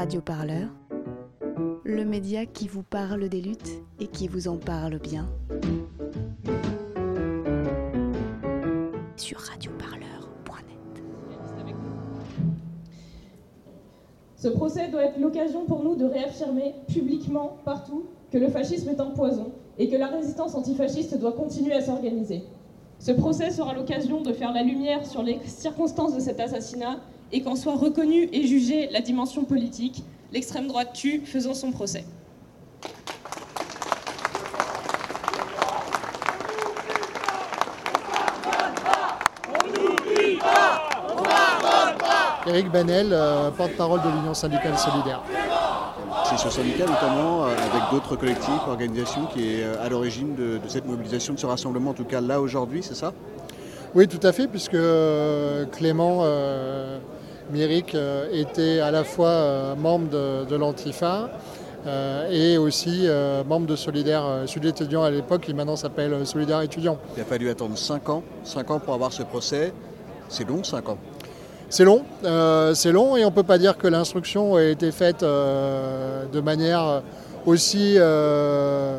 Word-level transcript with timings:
Radio 0.00 0.22
Parleur, 0.22 0.68
le 1.84 2.06
média 2.06 2.46
qui 2.46 2.68
vous 2.68 2.82
parle 2.82 3.28
des 3.28 3.42
luttes 3.42 3.82
et 3.98 4.06
qui 4.06 4.28
vous 4.28 4.48
en 4.48 4.56
parle 4.56 4.98
bien. 4.98 5.28
Sur 9.16 9.40
radioparleur.net. 9.40 11.02
Ce 14.36 14.48
procès 14.48 14.88
doit 14.88 15.04
être 15.04 15.20
l'occasion 15.20 15.66
pour 15.66 15.84
nous 15.84 15.96
de 15.96 16.06
réaffirmer 16.06 16.76
publiquement 16.88 17.58
partout 17.66 18.06
que 18.32 18.38
le 18.38 18.48
fascisme 18.48 18.88
est 18.88 19.00
un 19.00 19.10
poison 19.10 19.52
et 19.76 19.90
que 19.90 19.96
la 19.96 20.06
résistance 20.06 20.54
antifasciste 20.54 21.18
doit 21.18 21.32
continuer 21.32 21.74
à 21.74 21.82
s'organiser. 21.82 22.42
Ce 23.00 23.12
procès 23.12 23.50
sera 23.50 23.74
l'occasion 23.74 24.22
de 24.22 24.32
faire 24.32 24.54
la 24.54 24.62
lumière 24.62 25.04
sur 25.04 25.22
les 25.22 25.40
circonstances 25.44 26.14
de 26.14 26.20
cet 26.20 26.40
assassinat 26.40 27.00
et 27.32 27.42
qu'en 27.42 27.56
soit 27.56 27.76
reconnue 27.76 28.28
et 28.32 28.46
jugée 28.46 28.88
la 28.90 29.00
dimension 29.00 29.44
politique. 29.44 30.02
L'extrême 30.32 30.68
droite 30.68 30.92
tue, 30.92 31.22
faisons 31.24 31.54
son 31.54 31.72
procès. 31.72 32.04
Éric 42.46 42.70
Benel, 42.72 43.10
euh, 43.12 43.50
porte-parole 43.50 44.00
de 44.02 44.08
l'Union 44.08 44.34
syndicale 44.34 44.76
solidaire. 44.76 45.22
C'est 46.24 46.38
ce 46.38 46.50
syndicat 46.50 46.86
notamment, 46.86 47.44
euh, 47.44 47.48
avec 47.48 47.90
d'autres 47.92 48.16
collectifs, 48.16 48.66
organisations, 48.66 49.26
qui 49.26 49.54
est 49.54 49.62
euh, 49.62 49.84
à 49.84 49.88
l'origine 49.88 50.34
de, 50.34 50.58
de 50.58 50.68
cette 50.68 50.86
mobilisation, 50.86 51.34
de 51.34 51.38
ce 51.38 51.46
rassemblement, 51.46 51.90
en 51.90 51.94
tout 51.94 52.04
cas 52.04 52.20
là 52.20 52.40
aujourd'hui, 52.40 52.82
c'est 52.82 52.94
ça? 52.94 53.12
Oui, 53.94 54.08
tout 54.08 54.24
à 54.24 54.32
fait, 54.32 54.48
puisque 54.48 54.74
euh, 54.74 55.64
Clément 55.66 56.22
Méric 57.52 57.94
euh, 57.94 58.28
était 58.32 58.80
à 58.80 58.90
la 58.90 59.04
fois 59.04 59.28
euh, 59.28 59.74
membre 59.74 60.08
de, 60.08 60.44
de 60.44 60.56
l'Antifa 60.56 61.30
euh, 61.86 62.30
et 62.30 62.58
aussi 62.58 63.08
membre 63.48 63.66
de 63.66 63.76
Solidaire 63.76 64.42
Sud 64.46 64.64
étudiant 64.66 65.02
à 65.02 65.10
l'époque, 65.10 65.42
qui 65.42 65.54
maintenant 65.54 65.76
s'appelle 65.76 66.26
Solidaire 66.26 66.60
étudiant. 66.60 66.98
Il 67.16 67.22
a 67.22 67.24
fallu 67.24 67.48
attendre 67.48 67.76
5 67.78 68.08
ans, 68.10 68.22
5 68.44 68.70
ans 68.70 68.78
pour 68.80 68.94
avoir 68.94 69.12
ce 69.12 69.22
procès. 69.22 69.72
C'est 70.28 70.46
long, 70.46 70.62
5 70.62 70.88
ans. 70.90 70.98
C'est 71.72 71.84
long, 71.84 72.02
euh, 72.24 72.74
c'est 72.74 72.90
long 72.90 73.16
et 73.16 73.24
on 73.24 73.28
ne 73.28 73.32
peut 73.32 73.44
pas 73.44 73.56
dire 73.56 73.78
que 73.78 73.86
l'instruction 73.86 74.56
a 74.56 74.64
été 74.64 74.90
faite 74.90 75.22
euh, 75.22 76.24
de 76.24 76.40
manière 76.40 77.00
aussi 77.46 77.94
euh, 77.96 78.98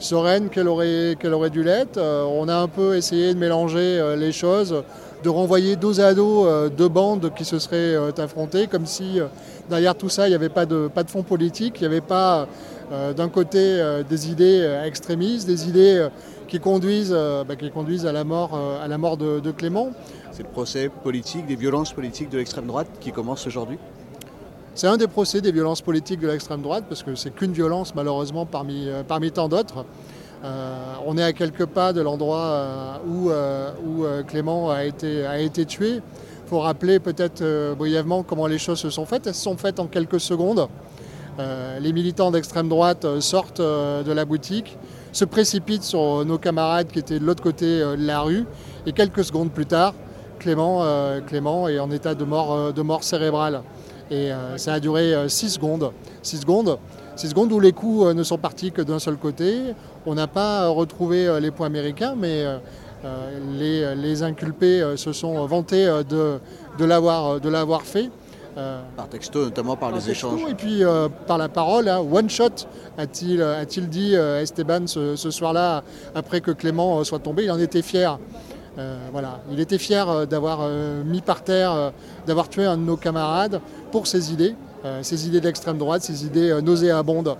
sereine 0.00 0.48
qu'elle 0.48 0.66
aurait, 0.66 1.14
qu'elle 1.20 1.32
aurait 1.32 1.50
dû 1.50 1.62
l'être. 1.62 1.96
On 1.96 2.48
a 2.48 2.56
un 2.56 2.66
peu 2.66 2.96
essayé 2.96 3.34
de 3.34 3.38
mélanger 3.38 4.16
les 4.18 4.32
choses, 4.32 4.82
de 5.22 5.28
renvoyer 5.28 5.76
dos 5.76 6.00
à 6.00 6.14
dos 6.14 6.46
euh, 6.46 6.68
deux 6.68 6.88
bandes 6.88 7.32
qui 7.34 7.44
se 7.44 7.58
seraient 7.58 7.94
euh, 7.94 8.10
affrontées, 8.18 8.66
comme 8.66 8.86
si 8.86 9.20
euh, 9.20 9.26
derrière 9.68 9.94
tout 9.94 10.08
ça 10.08 10.26
il 10.26 10.30
n'y 10.30 10.36
avait 10.36 10.48
pas 10.48 10.66
de, 10.66 10.88
pas 10.88 11.02
de 11.02 11.10
fond 11.10 11.22
politique, 11.22 11.74
il 11.76 11.80
n'y 11.80 11.86
avait 11.86 12.00
pas 12.00 12.46
d'un 13.18 13.28
côté 13.28 13.82
des 14.08 14.30
idées 14.30 14.80
extrémistes, 14.86 15.46
des 15.46 15.68
idées 15.68 16.08
qui 16.46 16.58
conduisent, 16.58 17.14
bah, 17.46 17.54
qui 17.54 17.70
conduisent 17.70 18.06
à 18.06 18.12
la 18.12 18.24
mort, 18.24 18.58
à 18.82 18.88
la 18.88 18.96
mort 18.96 19.18
de, 19.18 19.40
de 19.40 19.50
Clément. 19.50 19.90
C'est 20.32 20.44
le 20.44 20.48
procès 20.48 20.88
politique, 20.88 21.46
des 21.46 21.56
violences 21.56 21.92
politiques 21.92 22.30
de 22.30 22.38
l'extrême 22.38 22.66
droite 22.66 22.88
qui 22.98 23.12
commence 23.12 23.46
aujourd'hui? 23.46 23.76
C'est 24.74 24.86
un 24.86 24.96
des 24.96 25.06
procès 25.06 25.42
des 25.42 25.52
violences 25.52 25.82
politiques 25.82 26.20
de 26.20 26.28
l'extrême 26.28 26.62
droite, 26.62 26.84
parce 26.88 27.02
que 27.02 27.14
c'est 27.14 27.28
qu'une 27.28 27.52
violence 27.52 27.94
malheureusement 27.94 28.46
parmi, 28.46 28.88
parmi 29.06 29.32
tant 29.32 29.50
d'autres. 29.50 29.84
Euh, 30.44 30.94
on 31.04 31.18
est 31.18 31.22
à 31.22 31.32
quelques 31.32 31.66
pas 31.66 31.92
de 31.92 32.00
l'endroit 32.00 32.38
euh, 32.38 32.96
où, 33.06 33.30
euh, 34.04 34.22
Clément 34.22 34.70
a 34.70 34.84
été, 34.84 35.64
tué. 35.66 35.96
Il 35.96 36.48
faut 36.48 36.60
rappeler 36.60 36.98
peut-être 36.98 37.74
brièvement 37.74 38.22
comment 38.22 38.46
les 38.46 38.58
choses 38.58 38.78
se 38.78 38.90
sont 38.90 39.04
faites. 39.04 39.26
Elles 39.26 39.34
se 39.34 39.42
sont 39.42 39.56
faites 39.56 39.80
en 39.80 39.86
quelques 39.86 40.20
secondes. 40.20 40.68
Les 41.80 41.92
militants 41.92 42.30
d'extrême 42.30 42.68
droite 42.68 43.06
sortent 43.20 43.60
de 43.60 44.12
la 44.12 44.24
boutique, 44.24 44.76
se 45.12 45.24
précipitent 45.24 45.84
sur 45.84 46.24
nos 46.24 46.38
camarades 46.38 46.88
qui 46.88 46.98
étaient 46.98 47.20
de 47.20 47.24
l'autre 47.24 47.42
côté 47.42 47.80
de 47.80 48.06
la 48.06 48.22
rue, 48.22 48.44
et 48.86 48.92
quelques 48.92 49.24
secondes 49.24 49.52
plus 49.52 49.66
tard, 49.66 49.94
Clément, 50.38 51.68
est 51.68 51.78
en 51.78 51.90
état 51.90 52.14
de 52.14 52.24
mort 52.24 53.04
cérébrale. 53.04 53.62
Et 54.10 54.32
euh, 54.32 54.56
ça 54.56 54.74
a 54.74 54.80
duré 54.80 55.14
6 55.28 55.50
secondes. 55.50 55.92
6 56.22 56.40
secondes, 56.40 56.78
six 57.18 57.28
secondes 57.30 57.52
où 57.52 57.60
les 57.60 57.72
coups 57.72 58.06
euh, 58.06 58.14
ne 58.14 58.22
sont 58.22 58.38
partis 58.38 58.70
que 58.72 58.80
d'un 58.80 58.98
seul 58.98 59.16
côté. 59.16 59.74
On 60.06 60.14
n'a 60.14 60.26
pas 60.26 60.64
euh, 60.64 60.68
retrouvé 60.70 61.26
euh, 61.26 61.40
les 61.40 61.50
points 61.50 61.66
américains, 61.66 62.14
mais 62.16 62.44
euh, 62.44 62.58
euh, 63.04 63.38
les, 63.58 63.94
les 64.00 64.22
inculpés 64.22 64.80
euh, 64.80 64.96
se 64.96 65.12
sont 65.12 65.44
vantés 65.46 65.86
euh, 65.86 66.02
de, 66.02 66.38
de 66.78 66.84
l'avoir 66.84 67.32
euh, 67.44 67.78
fait. 67.84 68.10
Euh, 68.56 68.80
Par 68.96 69.08
texto, 69.08 69.44
notamment 69.44 69.76
par 69.76 69.90
les 69.90 70.00
texto, 70.00 70.10
échanges. 70.10 70.50
Et 70.50 70.54
puis 70.54 70.82
euh, 70.82 71.08
par 71.26 71.38
la 71.38 71.48
parole, 71.48 71.88
hein, 71.88 71.98
one 72.00 72.28
shot, 72.30 72.66
a-t-il 72.96 73.40
a-t-il 73.42 73.88
dit 73.88 74.16
euh, 74.16 74.42
Esteban 74.42 74.86
ce, 74.86 75.14
ce 75.16 75.30
soir-là, 75.30 75.84
après 76.14 76.40
que 76.40 76.50
Clément 76.50 76.98
euh, 76.98 77.04
soit 77.04 77.20
tombé, 77.20 77.44
il 77.44 77.50
en 77.50 77.58
était 77.58 77.82
fier. 77.82 78.18
Euh, 78.78 78.96
il 79.50 79.58
était 79.58 79.78
fier 79.78 80.08
euh, 80.08 80.26
d'avoir 80.26 80.60
euh, 80.62 81.02
mis 81.02 81.20
par 81.20 81.42
terre, 81.42 81.92
d'avoir 82.26 82.48
tué 82.48 82.64
un 82.64 82.76
de 82.76 82.82
nos 82.82 82.96
camarades 82.96 83.60
pour 83.90 84.06
ses 84.06 84.32
idées, 84.32 84.54
ses 85.02 85.26
idées 85.26 85.40
d'extrême 85.40 85.76
droite, 85.76 86.02
ses 86.02 86.24
idées 86.24 86.60
nauséabondes. 86.62 87.36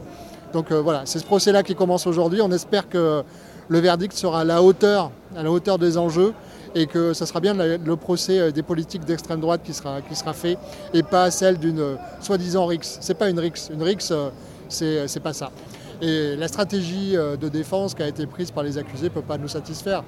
Donc 0.53 0.73
voilà, 0.73 1.03
c'est 1.05 1.19
ce 1.19 1.25
procès-là 1.25 1.63
qui 1.63 1.75
commence 1.75 2.07
aujourd'hui. 2.07 2.41
On 2.43 2.51
espère 2.51 2.89
que 2.89 3.23
le 3.69 3.79
verdict 3.79 4.13
sera 4.15 4.41
à 4.41 4.45
la 4.45 4.63
hauteur, 4.63 5.13
à 5.37 5.43
la 5.43 5.51
hauteur 5.51 5.79
des 5.79 5.97
enjeux 5.99 6.35
et 6.75 6.87
que 6.87 7.13
ça 7.13 7.27
sera 7.27 7.41
bien 7.41 7.55
le, 7.55 7.97
procès 7.97 8.51
des 8.51 8.63
politiques 8.63 9.05
d'extrême 9.05 9.41
droite 9.41 9.61
qui 9.63 9.73
sera, 9.73 10.33
fait 10.33 10.59
et 10.93 11.03
pas 11.03 11.31
celle 11.31 11.59
d'une 11.59 11.97
soi-disant 12.21 12.67
RIX. 12.67 12.99
C'est 13.01 13.15
pas 13.15 13.31
une 13.31 13.39
RIX. 13.39 13.71
Une 13.73 13.83
RIX, 13.83 14.13
c'est 14.69 15.23
pas 15.23 15.33
ça. 15.33 15.53
Et 16.03 16.35
la 16.37 16.49
stratégie 16.49 17.13
de 17.13 17.49
défense 17.49 17.95
qui 17.95 18.03
a 18.03 18.09
été 18.09 18.27
prise 18.27 18.51
par 18.51 18.65
les 18.65 18.79
accusés 18.79 19.05
ne 19.05 19.11
peut 19.11 19.23
pas 19.23 19.39
nous 19.39 19.49
satisfaire. 19.49 20.03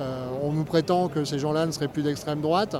Euh, 0.00 0.26
on 0.42 0.52
nous 0.52 0.64
prétend 0.64 1.08
que 1.08 1.24
ces 1.24 1.38
gens-là 1.38 1.66
ne 1.66 1.70
seraient 1.70 1.88
plus 1.88 2.02
d'extrême 2.02 2.40
droite. 2.40 2.76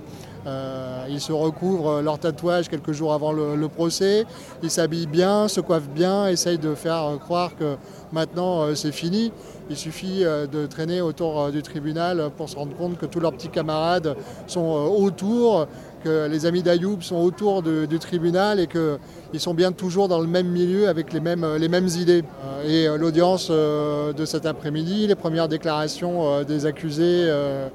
Euh, 0.47 1.07
ils 1.09 1.21
se 1.21 1.33
recouvrent 1.33 2.01
leur 2.01 2.19
tatouage 2.19 2.69
quelques 2.69 2.93
jours 2.93 3.13
avant 3.13 3.33
le, 3.33 3.69
procès. 3.69 4.25
Ils 4.63 4.71
s'habillent 4.71 5.07
bien, 5.07 5.49
se 5.49 5.61
coiffent 5.61 5.89
bien, 5.89 6.29
essayent 6.29 6.59
de 6.59 6.75
faire 6.75 7.19
croire 7.21 7.57
que 7.57 7.77
maintenant 8.13 8.63
euh, 8.63 8.75
c'est 8.75 8.93
fini. 8.93 9.33
Il 9.71 9.77
suffit 9.77 10.23
de 10.25 10.67
traîner 10.67 11.01
autour 11.01 11.51
du 11.51 11.63
tribunal 11.63 12.31
pour 12.37 12.51
se 12.51 12.57
rendre 12.57 12.77
compte 12.77 12.99
que 12.99 13.07
tous 13.07 13.19
leurs 13.19 13.33
petits 13.33 13.49
camarades 13.49 14.15
sont 14.47 14.61
autour, 14.61 15.67
que 16.05 16.29
les 16.29 16.45
amis 16.45 16.63
d'Ayoub 16.63 17.01
sont 17.01 17.17
autour 17.17 17.63
du 17.63 17.99
tribunal 17.99 18.61
et 18.61 18.67
qu'ils 18.67 19.41
sont 19.41 19.55
bien 19.55 19.73
toujours 19.73 20.09
dans 20.09 20.21
le 20.21 20.27
même 20.27 20.49
milieu 20.49 20.87
avec 20.87 21.15
les 21.15 21.21
mêmes, 21.21 21.89
idées. 21.97 22.25
Et 22.67 22.89
l'audience 22.99 23.51
de 23.51 24.25
cet 24.27 24.45
après-midi, 24.45 25.07
les 25.07 25.15
premières 25.15 25.49
déclarations 25.49 26.43
des 26.43 26.67
accusés, 26.67 27.04
euh, 27.05 27.69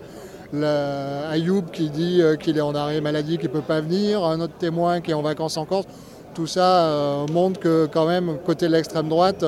la- 0.53 1.29
Ayoub 1.29 1.63
qui 1.71 1.89
dit 1.89 2.21
euh, 2.21 2.35
qu'il 2.35 2.57
est 2.57 2.61
en 2.61 2.73
arrêt 2.75 3.01
maladie, 3.01 3.37
qu'il 3.37 3.49
ne 3.49 3.53
peut 3.53 3.61
pas 3.61 3.81
venir, 3.81 4.23
un 4.23 4.39
autre 4.41 4.53
témoin 4.59 5.01
qui 5.01 5.11
est 5.11 5.13
en 5.13 5.21
vacances 5.21 5.57
en 5.57 5.65
Corse, 5.65 5.85
tout 6.33 6.47
ça 6.47 6.85
euh, 6.87 7.25
montre 7.31 7.59
que 7.59 7.87
quand 7.91 8.07
même, 8.07 8.37
côté 8.45 8.67
de 8.67 8.71
l'extrême 8.71 9.09
droite, 9.09 9.43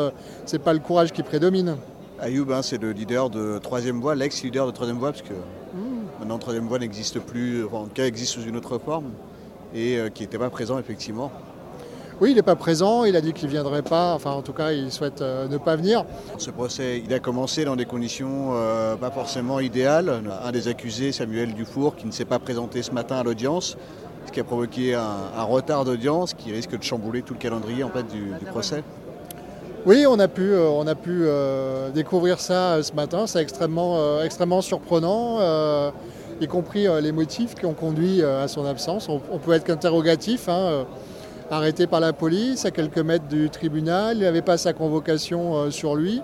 c'est 0.45 0.59
pas 0.59 0.73
le 0.73 0.79
courage 0.79 1.11
qui 1.11 1.23
prédomine. 1.23 1.75
Ayoub, 2.19 2.51
hein, 2.51 2.61
c'est 2.61 2.79
le 2.81 2.91
leader 2.91 3.29
de 3.29 3.57
Troisième 3.57 3.99
Voie, 3.99 4.13
l'ex-leader 4.15 4.67
de 4.67 4.71
Troisième 4.71 4.97
Voie, 4.97 5.11
parce 5.11 5.23
que 5.23 5.33
maintenant 6.19 6.37
Troisième 6.37 6.67
Voie 6.67 6.77
n'existe 6.79 7.19
plus, 7.19 7.65
enfin, 7.65 7.77
en 7.77 7.83
tout 7.85 7.93
cas 7.95 8.05
existe 8.05 8.33
sous 8.33 8.43
une 8.43 8.55
autre 8.57 8.77
forme, 8.77 9.05
et 9.73 9.97
euh, 9.97 10.09
qui 10.09 10.21
n'était 10.23 10.37
pas 10.37 10.49
présent 10.51 10.77
effectivement. 10.77 11.31
Oui, 12.21 12.29
il 12.29 12.35
n'est 12.35 12.43
pas 12.43 12.55
présent, 12.55 13.03
il 13.03 13.15
a 13.15 13.21
dit 13.21 13.33
qu'il 13.33 13.47
ne 13.47 13.53
viendrait 13.53 13.81
pas, 13.81 14.13
enfin 14.13 14.29
en 14.29 14.43
tout 14.43 14.53
cas 14.53 14.71
il 14.73 14.91
souhaite 14.91 15.23
euh, 15.23 15.47
ne 15.47 15.57
pas 15.57 15.75
venir. 15.75 16.05
Ce 16.37 16.51
procès, 16.51 17.01
il 17.03 17.11
a 17.15 17.19
commencé 17.19 17.65
dans 17.65 17.75
des 17.75 17.85
conditions 17.85 18.51
euh, 18.53 18.95
pas 18.95 19.09
forcément 19.09 19.59
idéales. 19.59 20.21
Un 20.45 20.51
des 20.51 20.67
accusés, 20.67 21.11
Samuel 21.11 21.55
Dufour, 21.55 21.95
qui 21.95 22.05
ne 22.05 22.11
s'est 22.11 22.25
pas 22.25 22.37
présenté 22.37 22.83
ce 22.83 22.91
matin 22.91 23.15
à 23.15 23.23
l'audience, 23.23 23.75
ce 24.27 24.31
qui 24.31 24.39
a 24.39 24.43
provoqué 24.43 24.93
un, 24.93 25.01
un 25.35 25.41
retard 25.41 25.83
d'audience 25.83 26.35
qui 26.35 26.51
risque 26.51 26.77
de 26.77 26.83
chambouler 26.83 27.23
tout 27.23 27.33
le 27.33 27.39
calendrier 27.39 27.83
en 27.83 27.89
fait, 27.89 28.03
du, 28.03 28.33
du 28.39 28.45
procès. 28.45 28.83
Oui, 29.87 30.05
on 30.07 30.19
a 30.19 30.27
pu, 30.27 30.43
euh, 30.43 30.69
on 30.69 30.85
a 30.85 30.93
pu 30.93 31.23
euh, 31.23 31.89
découvrir 31.89 32.39
ça 32.39 32.83
ce 32.83 32.93
matin, 32.93 33.25
c'est 33.25 33.41
extrêmement, 33.41 34.21
extrêmement 34.21 34.61
surprenant, 34.61 35.39
y 36.39 36.45
compris 36.45 36.85
les 37.01 37.11
motifs 37.11 37.55
qui 37.55 37.65
ont 37.65 37.73
conduit 37.73 38.21
à 38.21 38.47
son 38.47 38.63
absence. 38.63 39.09
On, 39.09 39.39
peut 39.39 39.53
être 39.53 39.63
qu'interrogatif, 39.63 40.49
hein, 40.49 40.85
arrêté 41.51 41.85
par 41.85 41.99
la 41.99 42.13
police 42.13 42.65
à 42.65 42.71
quelques 42.71 42.99
mètres 42.99 43.27
du 43.27 43.49
tribunal, 43.49 44.17
il 44.17 44.23
n'avait 44.23 44.41
pas 44.41 44.57
sa 44.57 44.73
convocation 44.73 45.55
euh, 45.55 45.69
sur 45.69 45.95
lui. 45.95 46.21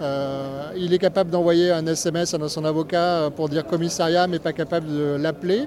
Euh, 0.00 0.70
il 0.76 0.92
est 0.92 0.98
capable 0.98 1.30
d'envoyer 1.30 1.72
un 1.72 1.84
SMS 1.86 2.34
à 2.34 2.48
son 2.48 2.64
avocat 2.64 3.02
euh, 3.02 3.30
pour 3.30 3.48
dire 3.48 3.66
commissariat, 3.66 4.26
mais 4.26 4.38
pas 4.38 4.52
capable 4.52 4.86
de 4.86 5.16
l'appeler. 5.18 5.64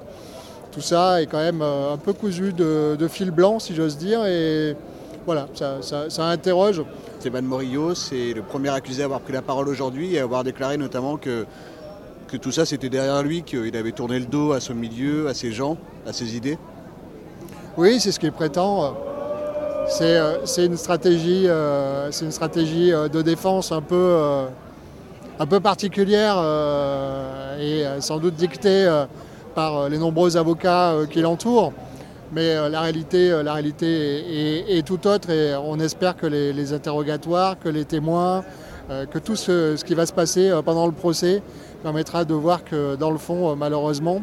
Tout 0.71 0.81
ça 0.81 1.21
est 1.21 1.25
quand 1.25 1.39
même 1.39 1.61
un 1.61 1.97
peu 1.97 2.13
cousu 2.13 2.53
de, 2.53 3.07
fil 3.09 3.31
blanc, 3.31 3.59
si 3.59 3.75
j'ose 3.75 3.97
dire, 3.97 4.25
et 4.25 4.77
voilà, 5.25 5.47
ça, 5.53 6.23
interroge. 6.29 6.81
Stéban 7.19 7.41
Morillo, 7.41 7.93
c'est 7.93 8.33
le 8.33 8.41
premier 8.41 8.69
accusé 8.69 9.01
à 9.01 9.05
avoir 9.05 9.19
pris 9.19 9.33
la 9.33 9.41
parole 9.41 9.67
aujourd'hui 9.67 10.15
et 10.15 10.19
à 10.19 10.23
avoir 10.23 10.45
déclaré 10.45 10.77
notamment 10.77 11.17
que, 11.17 11.45
que 12.29 12.37
tout 12.37 12.53
ça 12.53 12.65
c'était 12.65 12.87
derrière 12.87 13.21
lui, 13.21 13.43
qu'il 13.43 13.75
avait 13.75 13.91
tourné 13.91 14.17
le 14.17 14.25
dos 14.27 14.53
à 14.53 14.61
son 14.61 14.73
milieu, 14.73 15.27
à 15.27 15.33
ses 15.33 15.51
gens, 15.51 15.75
à 16.07 16.13
ses 16.13 16.37
idées. 16.37 16.57
Oui, 17.77 18.01
c'est 18.01 18.11
ce 18.11 18.19
qu'il 18.19 18.33
prétend. 18.33 18.97
c'est 19.87 20.65
une 20.65 20.75
stratégie, 20.75 21.47
c'est 22.11 22.25
une 22.25 22.31
stratégie 22.31 22.91
de 22.91 23.21
défense 23.21 23.71
un 23.71 23.81
peu, 23.81 24.17
un 25.39 25.45
peu 25.45 25.61
particulière 25.61 26.35
et 27.59 27.85
sans 28.01 28.19
doute 28.19 28.35
dictée 28.35 29.05
par 29.55 29.87
les 29.87 29.97
nombreux 29.97 30.35
avocats 30.35 30.95
qui 31.09 31.21
l'entourent. 31.21 31.71
Mais 32.33 32.55
la 32.69 32.81
réalité, 32.81 33.29
la 33.41 33.53
réalité 33.53 34.77
est, 34.77 34.85
tout 34.85 35.07
autre 35.07 35.29
et 35.29 35.55
on 35.55 35.79
espère 35.79 36.17
que 36.17 36.27
les, 36.27 36.73
interrogatoires, 36.73 37.57
que 37.57 37.69
les 37.69 37.85
témoins, 37.85 38.43
que 38.89 39.17
tout 39.17 39.37
ce, 39.37 39.81
qui 39.81 39.93
va 39.93 40.05
se 40.05 40.13
passer 40.13 40.51
pendant 40.65 40.87
le 40.87 40.93
procès 40.93 41.41
permettra 41.83 42.25
de 42.25 42.33
voir 42.33 42.65
que 42.65 42.97
dans 42.97 43.11
le 43.11 43.17
fond, 43.17 43.55
malheureusement, 43.55 44.21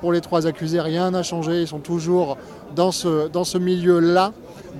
pour 0.00 0.12
les 0.12 0.20
trois 0.20 0.46
accusés, 0.46 0.80
rien 0.80 1.10
n'a 1.10 1.22
changé. 1.22 1.62
Ils 1.62 1.68
sont 1.68 1.80
toujours 1.80 2.36
dans 2.74 2.92
ce, 2.92 3.28
dans 3.28 3.44
ce 3.44 3.58
milieu-là, 3.58 4.32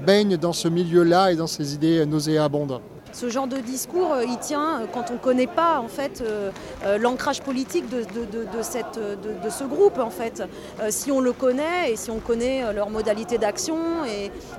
baignent 0.07 0.37
dans 0.37 0.53
ce 0.53 0.69
milieu-là 0.69 1.33
et 1.33 1.37
dans 1.37 1.47
ces 1.47 1.75
idées 1.75 2.07
nauséabondes 2.07 2.81
ce 3.13 3.31
genre 3.31 3.47
de 3.47 3.59
discours, 3.59 4.13
euh, 4.13 4.25
il 4.25 4.39
tient 4.39 4.81
euh, 4.81 4.87
quand 4.93 5.11
on 5.11 5.15
ne 5.15 5.19
connaît 5.19 5.47
pas 5.47 5.79
en 5.79 5.89
fait 5.89 6.21
euh, 6.21 6.51
l'ancrage 6.99 7.41
politique 7.41 7.89
de, 7.89 8.03
cette, 8.63 8.99
de, 8.99 9.51
ce 9.51 9.65
groupe 9.65 9.99
en 9.99 10.11
fait. 10.11 10.43
si 10.91 11.11
on 11.11 11.21
le 11.21 11.33
connaît 11.33 11.93
et 11.93 11.97
si 11.97 12.11
on 12.11 12.19
connaît 12.19 12.73
leurs 12.73 12.91
modalités 12.91 13.39
d'action 13.39 13.77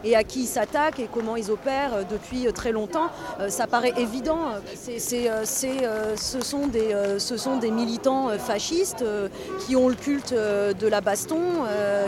et, 0.04 0.16
à 0.16 0.24
qui 0.24 0.42
ils 0.42 0.48
s'attaquent 0.48 1.00
et 1.00 1.10
comment 1.12 1.36
ils 1.36 1.52
opèrent 1.52 2.06
depuis 2.10 2.52
très 2.54 2.72
longtemps, 2.72 3.10
ça 3.50 3.68
paraît 3.68 3.94
évident. 3.98 4.40
ce, 4.76 6.42
sont 6.42 6.68
des, 6.68 6.96
ce 7.18 7.38
sont 7.38 7.58
des 7.58 7.72
militants 7.72 8.30
fascistes 8.40 9.04
qui 9.60 9.76
ont 9.76 9.90
le 9.90 9.96
culte 9.96 10.34
de 10.34 10.88
la 10.88 11.02
baston, 11.02 11.42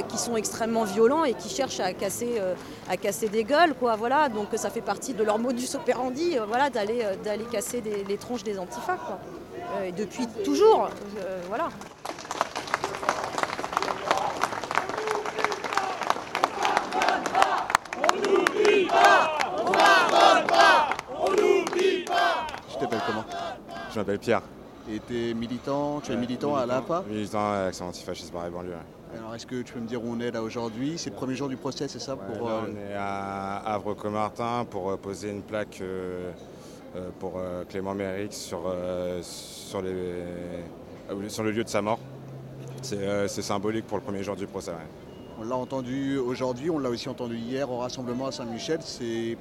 qui 0.08 0.18
sont 0.18 0.36
extrêmement 0.36 0.84
violents 0.84 1.24
et 1.24 1.34
qui 1.34 1.50
cherchent 1.50 1.80
à 1.80 1.94
casser, 1.94 2.42
à 2.90 2.98
casser 2.98 3.30
des 3.30 3.44
gueules. 3.44 3.74
Quoi, 3.76 3.96
voilà. 3.96 4.30
Donc 4.30 4.48
ça 4.56 4.70
fait 4.70 4.82
partie 4.82 5.14
de 5.14 5.24
leur 5.24 5.38
modus 5.40 5.76
operandi 5.76 6.39
euh, 6.40 6.46
voilà, 6.46 6.70
d'aller, 6.70 7.02
euh, 7.04 7.16
d'aller 7.16 7.46
casser 7.46 7.82
les 7.82 8.18
tronches 8.18 8.44
des 8.44 8.58
antifas. 8.58 8.98
Euh, 9.78 9.86
et 9.86 9.92
depuis 9.92 10.28
toujours, 10.44 10.90
voilà. 11.48 11.70
Je 22.70 22.80
t'appelle 22.80 23.02
comment? 23.06 23.26
Je 23.92 24.00
m'appelle 24.00 24.20
Pierre. 24.20 24.42
Et 24.92 25.00
tu 25.06 25.30
es 25.30 25.34
militant, 25.34 26.00
tu 26.02 26.14
es 26.14 26.16
militant, 26.16 26.56
à 26.56 26.66
l'APA 26.66 27.04
Militant 27.08 27.52
à 27.52 27.66
l'action 27.66 27.88
antifasciste 27.88 28.32
par 28.32 28.50
banlieue. 28.50 28.74
Alors 29.18 29.34
est-ce 29.34 29.48
que 29.48 29.62
tu 29.62 29.74
peux 29.74 29.80
me 29.80 29.88
dire 29.88 30.04
où 30.04 30.12
on 30.12 30.20
est 30.20 30.32
là 30.32 30.44
aujourd'hui? 30.44 30.94
C'est 30.98 31.10
le 31.10 31.16
premier 31.16 31.36
jour 31.36 31.50
du 31.50 31.58
procès, 31.58 31.88
c'est 31.88 32.00
ça 32.00 32.16
pour, 32.16 32.48
On 32.48 32.76
est 32.76 32.94
à 32.96 33.58
Havre-Comartin 33.74 34.66
pour 34.70 34.98
poser 35.00 35.32
une 35.32 35.42
plaque 35.42 35.82
euh, 36.96 37.10
pour 37.20 37.34
euh, 37.38 37.66
Clément 37.66 37.94
Mérix 37.94 38.36
sur, 38.36 38.64
euh, 38.66 39.20
sur, 39.22 39.82
les, 39.82 41.30
sur 41.30 41.44
le 41.44 41.52
lieu 41.52 41.64
de 41.64 41.70
sa 41.70 41.84
mort. 41.84 42.00
C'est 42.82 43.42
symbolique 43.42 43.86
pour 43.86 43.98
le 43.98 44.04
premier 44.04 44.24
jour 44.24 44.36
du 44.36 44.48
procès. 44.48 44.72
On 45.40 45.44
l'a 45.44 45.56
entendu 45.56 46.18
aujourd'hui, 46.18 46.70
on 46.70 46.80
l'a 46.80 46.90
aussi 46.90 47.08
entendu 47.08 47.38
hier 47.38 47.70
au 47.70 47.78
rassemblement 47.78 48.28
à 48.28 48.32
Saint-Michel. 48.32 48.80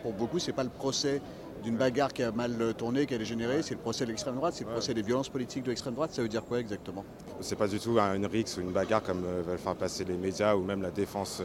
Pour 0.02 0.12
beaucoup, 0.12 0.38
ce 0.38 0.48
n'est 0.48 0.56
pas 0.56 0.64
le 0.64 0.68
procès 0.68 1.22
d'une 1.62 1.76
bagarre 1.76 2.12
qui 2.12 2.22
a 2.22 2.32
mal 2.32 2.74
tourné, 2.76 3.06
qui 3.06 3.14
a 3.14 3.18
dégénéré, 3.18 3.62
c'est 3.62 3.74
le 3.74 3.80
procès 3.80 4.04
de 4.04 4.10
l'extrême 4.10 4.36
droite, 4.36 4.54
c'est 4.54 4.64
le 4.64 4.70
procès 4.70 4.94
des 4.94 5.02
violences 5.02 5.28
politiques 5.28 5.64
de 5.64 5.70
l'extrême 5.70 5.94
droite. 5.94 6.12
Ça 6.12 6.22
veut 6.22 6.28
dire 6.28 6.44
quoi 6.44 6.60
exactement? 6.60 7.04
C'est 7.40 7.56
pas 7.56 7.68
du 7.68 7.78
tout 7.78 7.98
une 7.98 8.26
rixe 8.26 8.56
ou 8.56 8.60
une 8.60 8.72
bagarre 8.72 9.02
comme 9.02 9.22
veulent 9.46 9.58
faire 9.58 9.76
passer 9.76 10.04
les 10.04 10.16
médias 10.16 10.54
ou 10.54 10.62
même 10.62 10.82
la 10.82 10.90
défense 10.90 11.42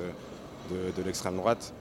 de 0.69 1.03
l'extrême 1.03 1.37
droite. 1.37 1.73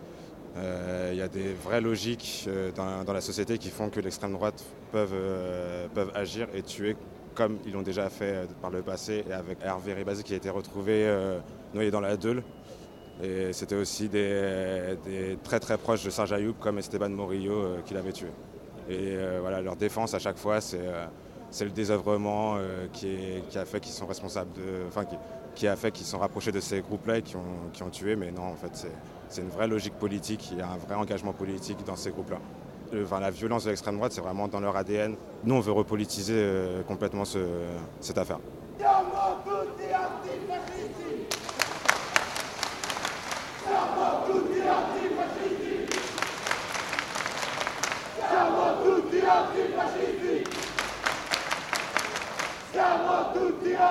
Euh, 0.57 1.11
il 1.13 1.19
y 1.19 1.23
a 1.23 1.29
des 1.29 1.55
vraies 1.55 1.81
logiques 1.81 2.45
euh, 2.47 2.71
dans, 2.73 3.13
la 3.13 3.21
société 3.23 3.57
qui 3.57 3.71
font 3.71 3.89
que 3.89 4.01
l'extrême 4.01 4.33
droite 4.33 4.63
peuvent, 4.91 5.15
euh, 5.15 5.87
peuvent 5.95 6.13
agir 6.15 6.47
et 6.55 6.63
tuer 6.63 6.97
comme 7.35 7.59
ils 7.65 7.73
l'ont 7.73 7.83
déjà 7.83 8.11
fait 8.11 8.47
par 8.61 8.71
le 8.71 8.83
passé 8.83 9.25
et 9.29 9.33
avec 9.33 9.57
Hervé 9.65 9.95
Ribasi 9.95 10.23
qui 10.23 10.35
a 10.35 10.37
été 10.37 10.51
retrouvé 10.51 11.11
noyé 11.73 11.91
dans 11.91 12.03
la 12.03 12.19
Deule. 12.19 12.43
Et 13.23 13.53
c'était 13.53 13.75
aussi 13.75 14.09
des, 14.09 14.97
très 15.43 15.61
très 15.61 15.79
proches 15.79 16.05
de 16.05 16.11
Serge 16.11 16.33
Ayoub 16.33 16.55
comme 16.59 16.79
Esteban 16.79 17.11
Morillo 17.11 17.77
qui 17.85 17.95
l'avait 17.95 18.13
tué. 18.13 18.29
Et 18.89 19.17
voilà, 19.41 19.61
leur 19.61 19.77
défense 19.77 20.15
à 20.15 20.19
chaque 20.19 20.39
fois, 20.39 20.61
c'est 20.61 21.65
le 21.65 21.71
désœuvrement 21.71 22.59
qui, 22.93 23.09
a 23.57 23.65
fait 23.65 23.81
qu'ils 23.81 23.93
sont 23.93 24.07
responsables 24.07 24.51
qui, 25.55 25.69
a 25.69 25.77
fait 25.77 25.93
qu'ils 25.93 26.07
sont 26.07 26.19
rapprochés 26.19 26.53
de 26.53 26.61
ces 26.61 26.81
groupes-là 26.81 27.19
et 27.19 27.23
qui 27.23 27.37
ont, 27.37 27.91
tué, 27.91 28.17
mais 28.17 28.33
non, 28.33 28.45
en 28.45 28.57
fait, 28.57 28.89
c'est 29.29 29.43
une 29.43 29.51
vraie 29.51 29.69
logique 29.69 29.95
politique, 29.95 30.51
il 30.51 30.59
y 30.59 30.63
a 30.63 30.69
un 30.69 30.77
vrai 30.77 30.95
engagement 30.95 31.33
politique 31.33 31.85
dans 31.85 31.97
ces 31.97 32.11
groupes-là. 32.11 32.39
Enfin, 33.01 33.21
la 33.21 33.31
violence 33.31 33.65
de 33.65 33.71
l'extrême 33.71 33.97
droite, 33.97 34.13
c'est 34.13 34.21
vraiment 34.21 34.49
dans 34.49 34.61
leur 34.61 34.77
ADN. 34.77 35.17
Nous, 35.45 35.55
on 35.55 35.61
veut 35.61 35.73
repolitiser 35.73 36.35
euh, 36.37 36.83
complètement 36.83 37.25
cette 37.25 38.19
affaire. 38.19 38.39